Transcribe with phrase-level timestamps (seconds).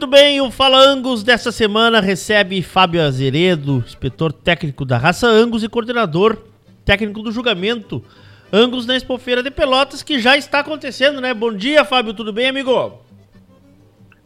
[0.00, 5.62] Muito bem, o Fala Angus dessa semana recebe Fábio Azeredo, inspetor técnico da raça Angus
[5.62, 6.38] e coordenador
[6.86, 8.02] técnico do julgamento
[8.50, 11.34] Angus na Expofeira de Pelotas, que já está acontecendo, né?
[11.34, 12.98] Bom dia, Fábio, tudo bem, amigo?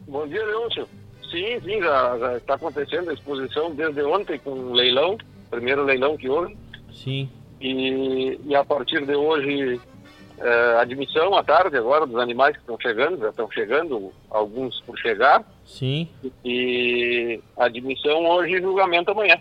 [0.06, 0.88] Bom dia, Leôncio.
[1.28, 5.18] Sim, sim, já, já está acontecendo a exposição desde ontem com o leilão,
[5.50, 6.56] primeiro leilão que houve.
[6.92, 7.28] Sim.
[7.60, 9.80] E, e a partir de hoje,
[10.38, 14.98] é, admissão à tarde agora dos animais que estão chegando, já estão chegando, alguns por
[14.98, 15.44] chegar.
[15.64, 16.08] Sim.
[16.44, 19.36] E admissão hoje e julgamento amanhã.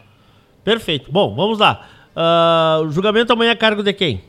[0.64, 1.12] Perfeito.
[1.12, 1.88] Bom, vamos lá.
[2.16, 4.24] Uh, julgamento amanhã é a cargo de quem?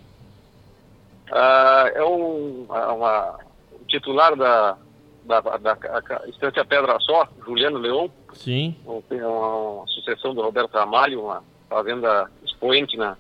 [1.31, 3.39] Uh, é um uma,
[3.73, 4.77] um titular da,
[5.25, 8.11] da, da, da Estância Pedra Só, Juliano Leão.
[8.33, 8.75] Sim.
[9.09, 13.17] Tem uma, uma, sucessão do Roberto Ramalho, uma fazenda expoente na,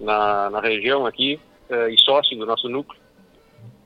[0.00, 1.40] na, na região aqui
[1.70, 3.00] uh, e sócio do nosso núcleo.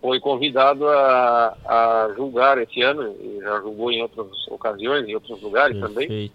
[0.00, 5.40] Foi convidado a, a julgar esse ano, e já julgou em outras ocasiões, em outros
[5.40, 6.34] lugares Perfeito.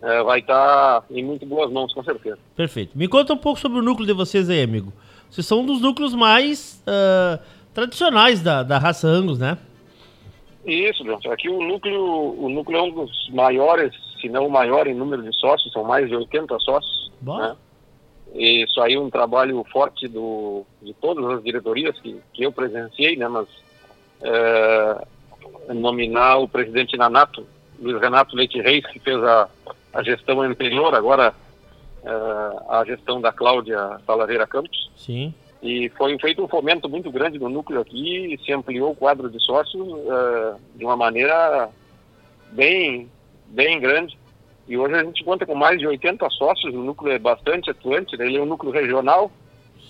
[0.00, 0.20] também.
[0.20, 2.38] Uh, vai estar tá em muito boas mãos, com certeza.
[2.56, 2.98] Perfeito.
[2.98, 4.92] Me conta um pouco sobre o núcleo de vocês aí, amigo.
[5.30, 7.42] Vocês são um dos núcleos mais uh,
[7.72, 9.58] tradicionais da, da raça Angus, né?
[10.66, 11.04] Isso.
[11.30, 15.22] Aqui o núcleo, o núcleo é um dos maiores, se não o maior em número
[15.22, 17.12] de sócios, são mais de 80 sócios.
[17.20, 17.38] Bom.
[17.38, 17.56] Né?
[18.34, 23.28] E saiu um trabalho forte do, de todas as diretorias que, que eu presenciei, né?
[23.28, 23.46] Mas
[24.22, 25.06] é,
[25.72, 27.46] nominar o presidente Nanato,
[27.80, 29.48] Luiz Renato Leite Reis, que fez a,
[29.92, 31.32] a gestão anterior, agora
[32.04, 32.10] é,
[32.68, 34.90] a gestão da Cláudia Salaveira Campos.
[34.96, 35.32] Sim.
[35.62, 39.40] E foi feito um fomento muito grande no núcleo aqui, se ampliou o quadro de
[39.40, 41.70] sócios uh, de uma maneira
[42.52, 43.10] bem,
[43.46, 44.18] bem grande.
[44.66, 48.16] E hoje a gente conta com mais de 80 sócios, o núcleo é bastante atuante,
[48.16, 48.26] né?
[48.26, 49.30] ele é um núcleo regional,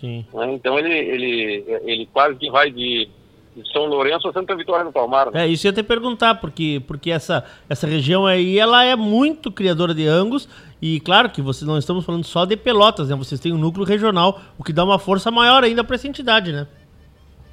[0.00, 0.26] Sim.
[0.34, 0.52] Né?
[0.52, 3.08] então ele, ele, ele quase que vai de,
[3.54, 5.30] de São Lourenço a Santa Vitória do Palmar.
[5.30, 5.44] Né?
[5.44, 9.52] É, isso eu ia até perguntar, porque, porque essa, essa região aí, ela é muito
[9.52, 10.48] criadora de angus,
[10.82, 13.16] e claro que vocês não estamos falando só de Pelotas, né?
[13.16, 16.52] Vocês têm um núcleo regional, o que dá uma força maior ainda para essa entidade,
[16.52, 16.66] né?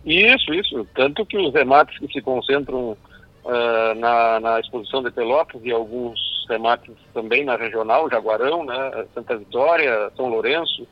[0.06, 0.88] Isso, isso.
[0.96, 2.98] Tanto que os remates que se concentram
[3.46, 9.06] uh, na, na exposição de Pelotas e alguns remates também na regional, Jaguarão, né?
[9.14, 10.88] Santa Vitória, São Lourenço,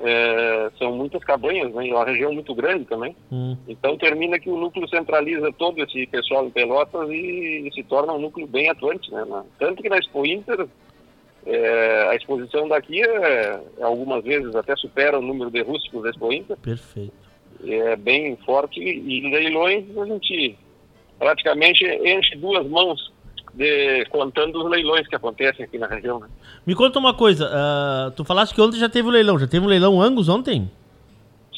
[0.00, 1.88] é, são muitas cabanhas, né?
[1.88, 3.14] É uma região muito grande também.
[3.30, 3.56] Hum.
[3.68, 8.12] Então termina que o núcleo centraliza todo esse pessoal em Pelotas e, e se torna
[8.12, 9.24] um núcleo bem atuante, né?
[9.58, 10.66] Tanto que na Expo Inter
[11.46, 16.32] é, a exposição daqui é, algumas vezes até supera o número de rústicos da Expo
[16.32, 16.56] Inter.
[16.56, 17.12] Perfeito.
[17.64, 20.58] É bem forte e em leilões a gente
[21.16, 23.11] praticamente enche duas mãos
[23.54, 26.20] de, contando os leilões que acontecem aqui na região.
[26.20, 26.28] Né?
[26.66, 29.46] Me conta uma coisa, uh, tu falaste que ontem já teve o um leilão, já
[29.46, 30.70] teve um leilão Angus ontem?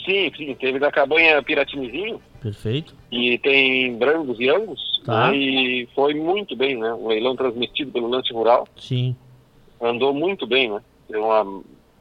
[0.05, 2.21] Sim, sim, teve da cabanha Piratinizinho.
[2.41, 2.95] Perfeito.
[3.11, 5.01] E tem Brangos e Angus.
[5.05, 5.31] Tá.
[5.31, 5.37] Né?
[5.37, 6.93] E foi muito bem, né?
[6.93, 8.69] Um leilão transmitido pelo Lance Rural.
[8.77, 9.17] Sim.
[9.81, 10.81] Andou muito bem, né?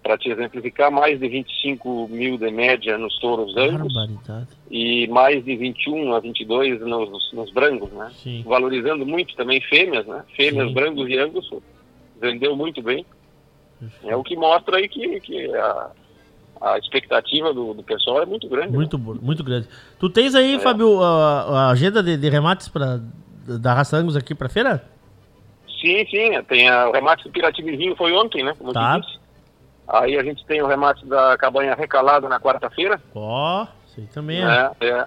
[0.03, 3.53] Para te exemplificar, mais de 25 mil de média nos touros.
[3.55, 4.47] Barbaridade.
[4.69, 8.11] E mais de 21 a 22 nos, nos Brangos, né?
[8.21, 8.43] Sim.
[8.45, 10.23] Valorizando muito também fêmeas, né?
[10.35, 10.73] Fêmeas, Sim.
[10.73, 11.49] Brangos e Angus.
[12.21, 13.05] Vendeu muito bem.
[13.79, 14.09] Perfeito.
[14.11, 15.91] É o que mostra aí que, que a,
[16.61, 18.73] a expectativa do, do pessoal é muito grande.
[18.73, 19.19] Muito, né?
[19.21, 19.67] muito grande.
[19.99, 20.59] Tu tens aí, É.
[20.59, 22.99] Fábio, a, a agenda de, de remates pra,
[23.47, 24.83] da raça Angus aqui pra feira?
[25.81, 26.41] Sim, sim.
[26.47, 28.53] Tem a, o remate do Piratinizinho foi ontem, né?
[28.57, 28.99] Como Tá.
[28.99, 29.22] disse.
[29.87, 33.01] Aí a gente tem o remate da cabanha recalada na quarta-feira.
[33.13, 34.45] Ó, isso aí também é.
[34.45, 34.71] né?
[34.79, 35.05] É,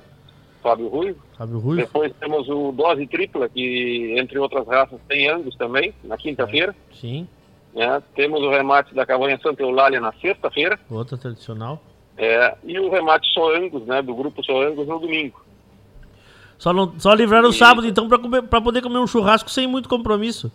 [0.63, 1.19] Fábio Ruivo.
[1.37, 1.81] Fábio Ruivo.
[1.83, 6.75] Depois temos o dose tripla, que entre outras raças tem Angus também, na quinta-feira.
[6.93, 7.27] Sim,
[7.75, 8.03] né?
[8.15, 10.79] Temos o remate da cabanha Santa Eulália na sexta-feira.
[10.91, 11.81] outra tradicional.
[12.19, 14.01] É, e o remate só Angus, né?
[14.03, 15.45] Do grupo só Angus no domingo.
[16.59, 20.51] Só, não, só livraram o sábado, então, pra poder comer um churrasco sem muito compromisso.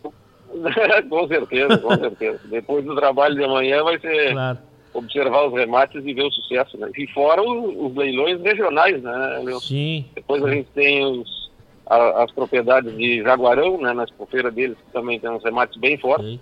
[1.10, 2.40] com certeza, com certeza.
[2.46, 4.58] Depois do trabalho de amanhã vai ser Claro.
[4.94, 6.78] observar os remates e ver o sucesso.
[6.78, 6.90] Né?
[6.98, 9.12] E fora o- os leilões regionais, né,
[9.44, 9.60] Leandro?
[9.62, 11.50] Sim, Depois a gente tem os,
[11.88, 15.98] a- as propriedades de Jaguarão, né, na expofeira deles, que também tem uns remates bem
[15.98, 16.40] fortes,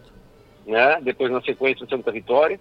[0.65, 0.99] né?
[1.01, 2.59] Depois na sequência Santa Vitória.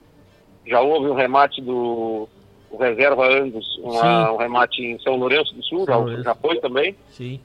[0.67, 2.29] Já houve um remate do
[2.71, 6.61] o Reserva Angus, uma- um remate em São Lourenço do Sul, São já, já foi
[6.61, 6.95] também.
[7.09, 7.41] Sim.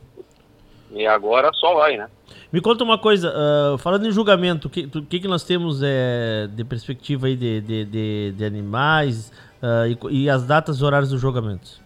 [0.91, 2.09] E agora só vai, né?
[2.51, 6.47] Me conta uma coisa, ah, falando em julgamento, o que, que, que nós temos é,
[6.51, 9.31] de perspectiva aí de, de, de, de animais
[9.61, 11.81] ah, e, e as datas e horários dos julgamentos?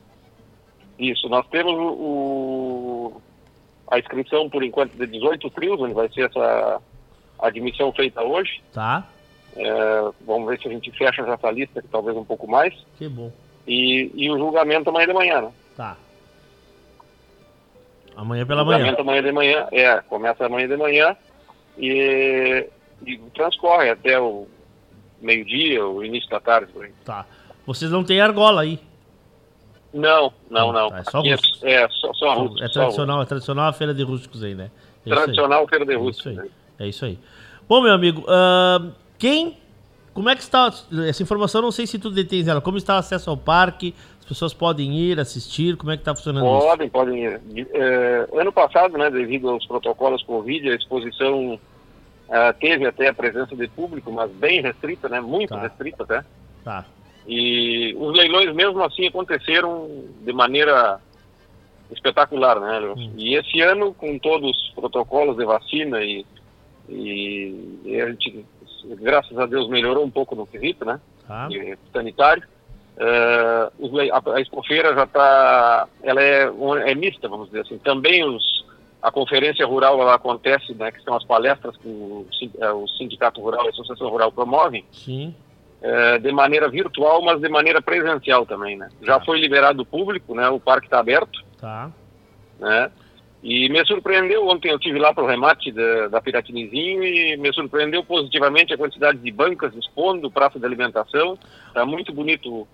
[0.99, 3.21] Isso, nós temos o, o-
[3.89, 6.81] a inscrição por enquanto de 18 trios, onde vai ser essa
[7.39, 8.61] admissão feita hoje.
[8.73, 9.07] Tá?
[9.55, 12.73] É, vamos ver se a gente fecha já essa lista, que talvez um pouco mais.
[12.97, 13.31] Que bom.
[13.67, 15.51] E, e o julgamento amanhã de manhã, né?
[15.75, 15.97] Tá.
[18.17, 18.95] Amanhã pela manhã.
[18.97, 21.15] amanhã de manhã, é, começa amanhã de manhã
[21.77, 22.67] e,
[23.05, 24.47] e transcorre até o
[25.21, 26.71] meio-dia, o início da tarde.
[26.73, 26.91] Por aí.
[27.05, 27.25] Tá.
[27.65, 28.79] Vocês não têm argola aí?
[29.93, 30.89] Não, não, não.
[30.89, 31.63] Tá, é só rústicos.
[31.63, 34.65] É, é só, só rústicos, É tradicional, é tradicional a feira de rústicos aí, né?
[35.05, 35.15] É isso aí.
[35.15, 36.31] Tradicional feira de É isso rústicos.
[36.39, 36.45] aí.
[36.45, 36.49] né?
[36.79, 37.19] É isso aí.
[37.69, 39.57] Bom, meu amigo, ahn, quem.
[40.13, 40.71] Como é que está.
[41.07, 42.59] Essa informação, não sei se tu detens ela.
[42.59, 43.93] Como está o acesso ao parque?
[44.27, 45.77] As pessoas podem ir, assistir?
[45.77, 46.67] Como é que está funcionando isso?
[46.67, 47.41] Podem, podem ir.
[47.73, 51.57] É, ano passado, né, devido aos protocolos Covid, a exposição
[52.29, 55.61] ah, teve até a presença de público, mas bem restrita, né, muito Tá.
[55.61, 56.25] restrita até.
[56.61, 56.85] Tá.
[57.25, 59.87] E os leilões mesmo assim aconteceram
[60.21, 60.99] de maneira
[61.89, 62.81] espetacular, né?
[62.97, 63.13] Hum.
[63.15, 66.25] E esse ano, com todos os protocolos de vacina e,
[66.89, 68.45] e, e a gente,
[68.99, 70.99] graças a Deus, melhorou um pouco no quesito, né?
[71.25, 71.47] Tá.
[71.49, 72.43] e sanitário.
[73.79, 76.49] Le- a, a expofeira já está, ela é,
[76.87, 77.77] é mista, vamos dizer assim.
[77.79, 78.65] Também os,
[79.01, 82.25] a conferência rural ela acontece, né, que são as palestras que o,
[82.59, 85.35] eh, o sindicato rural e a associação rural promovem, Sim.
[85.81, 88.89] eh, de maneira virtual, mas de maneira presencial também, né.
[89.01, 89.25] Já Tá.
[89.25, 91.91] foi liberado o público, né, o parque está aberto, Tá.
[92.59, 92.91] né.
[93.43, 97.53] E me surpreendeu, ontem eu tive lá para o remate da, da Piratinizinho e me
[97.53, 101.37] surpreendeu positivamente a quantidade de bancas expondo, praça de alimentação.
[101.67, 102.67] Está muito bonito,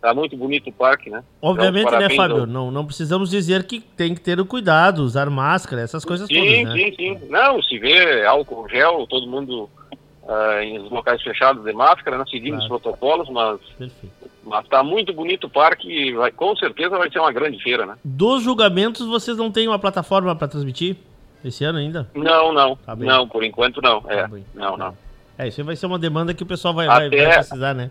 [0.00, 1.22] tá muito bonito o parque, né?
[1.40, 2.40] Obviamente, Então, né, Fábio?
[2.40, 6.28] ao- Não, não precisamos dizer que tem que ter o cuidado, usar máscara, essas coisas
[6.28, 6.72] Sim, todas, né?
[6.74, 7.18] sim, sim.
[7.28, 9.68] Não, se vê álcool gel, todo mundo
[10.28, 12.62] ah, em locais fechados de máscara, né, seguindo Claro.
[12.62, 14.12] os protocolos, mas Perfeito.
[14.44, 17.86] mas está muito bonito o parque e vai, com certeza vai ser uma grande feira,
[17.86, 17.94] né?
[18.04, 20.96] Dos julgamentos, vocês não têm uma plataforma para transmitir
[21.44, 22.08] esse ano ainda?
[22.12, 24.02] Não, não, Tá não, por enquanto não.
[24.08, 24.44] É, Tá bem.
[24.52, 24.96] não, não.
[25.38, 27.90] É, isso vai ser uma demanda que o pessoal vai, Até- vai precisar, né?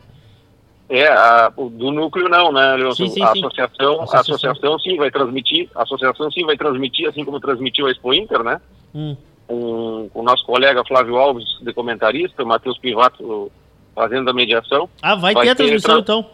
[0.87, 3.07] É, a- do núcleo não, né, Leonson?
[3.07, 3.39] Sim, sim, a sim.
[3.39, 4.35] associação, a Associação.
[4.35, 8.43] associação sim vai transmitir, a associação sim vai transmitir, assim como transmitiu a Expo Inter,
[8.43, 8.61] né?
[8.93, 9.15] Hum,
[9.47, 13.51] Com, com o nosso colega Flávio Alves, de comentarista, o Matheus Pivato
[13.95, 14.87] fazendo a mediação.
[15.01, 16.29] Ah, vai, Vai ter a ter transmissão tra- então.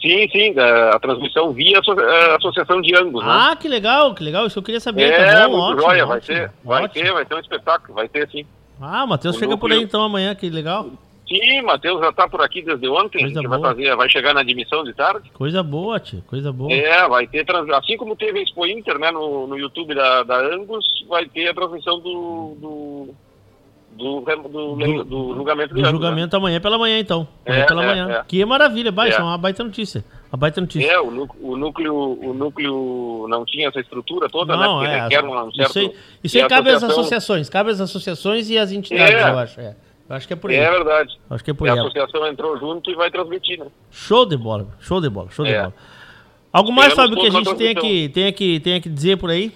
[0.00, 3.30] Sim, sim, a, a transmissão via a Associação de Angus, né?
[3.32, 4.46] Ah, que legal, que legal.
[4.46, 5.02] Isso eu queria saber.
[5.12, 7.04] é, tá bom, ótimo, joia, vai ótimo, ter, vai ótimo.
[7.04, 8.46] ter, vai ter um espetáculo, vai ter sim.
[8.80, 10.86] Ah, o Matheus chega por aí núcleo- então amanhã, que legal.
[11.30, 13.70] Sim, Matheus já está por aqui desde ontem, Coisa que vai boa.
[13.70, 15.30] fazer, vai chegar na admissão de tarde.
[15.32, 16.72] Coisa boa, tio, coisa boa.
[16.72, 20.24] É, vai ter, trans- assim como teve a Expo Inter, né, no, no YouTube da,
[20.24, 23.14] da Angus, vai ter a transmissão do, do,
[23.92, 27.28] do, do, Do- do julgamento Do julgamento amanhã pela manhã, então.
[27.46, 28.10] Amanhã É, pela é, manhã.
[28.18, 28.24] é.
[28.26, 29.14] Que maravilha, vai, É.
[29.14, 30.04] é uma baita notícia.
[30.32, 30.64] Uma baita né?
[30.64, 30.90] notícia.
[30.90, 35.02] É, o, o núcleo, o núcleo não tinha essa estrutura toda, Não, né, é.
[35.02, 35.70] requer um certo...
[35.70, 35.92] Isso aí,
[36.24, 39.30] isso aí a cabe às associação- associações, cabe às associações e às entidades, É.
[39.30, 39.60] eu acho.
[39.60, 39.76] É.
[40.10, 40.56] Acho que é por aí.
[40.56, 41.18] É verdade.
[41.30, 41.78] Acho que é por E a aí.
[41.78, 43.66] associação entrou junto e vai transmitir, né?
[43.92, 45.60] Show de bola, show de bola, show de É.
[45.60, 45.74] bola.
[46.52, 47.82] Algo mais, Fábio, que a gente tenha transmissão.
[47.88, 49.52] que, tenha, que, tenha que dizer por aí?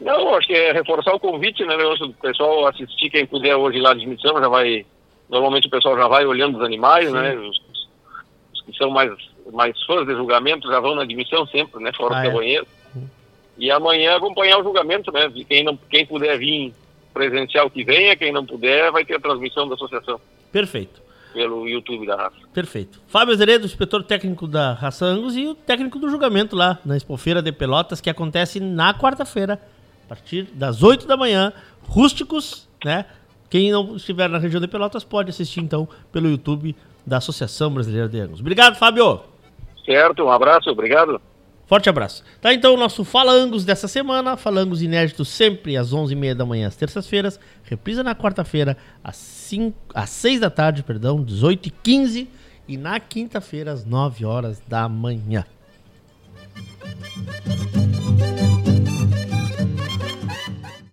[0.00, 1.74] Não, acho que é reforçar o convite, né?
[1.76, 4.84] O pessoal assistir, quem puder hoje lá de admissão, já vai.
[5.30, 7.14] Normalmente o pessoal já vai olhando os animais, Sim.
[7.14, 7.34] né?
[7.36, 7.56] Os,
[8.52, 9.10] os que são mais,
[9.52, 11.92] mais fãs de julgamento já vão na admissão sempre, né?
[11.96, 12.32] Fora Ah, do é.
[12.32, 12.66] banheiro.
[13.56, 15.32] E amanhã acompanhar o julgamento, né?
[15.48, 16.74] Quem, não, quem puder vir
[17.20, 20.20] presencial que venha, quem não puder, vai ter a transmissão da associação
[20.52, 21.00] Perfeito,
[21.32, 22.36] pelo YouTube da raça.
[22.52, 23.00] perfeito.
[23.08, 27.40] Fábio Azeredo, inspetor técnico da Raça Angus e o técnico do julgamento lá na Expofeira
[27.40, 29.58] de Pelotas, que acontece na quarta-feira,
[30.04, 31.54] a partir das 8 da manhã.
[31.84, 33.06] Rústicos, né?
[33.48, 38.08] Quem não estiver na região de Pelotas pode assistir então pelo YouTube da Associação Brasileira
[38.08, 38.40] de Angus.
[38.40, 39.20] Obrigado, Fábio.
[39.86, 40.22] Certo?
[40.24, 41.20] Um abraço, obrigado.
[41.66, 42.22] Forte abraço.
[42.40, 44.36] Tá, então, o nosso Falangos dessa semana.
[44.36, 47.40] Falangos inéditos sempre às 11h30 da manhã, às terças-feiras.
[47.64, 52.28] Reprisa na quarta-feira, às, 5, às 6 da tarde, perdão, 18h15.
[52.68, 55.44] E na quinta-feira, às 9 horas da manhã.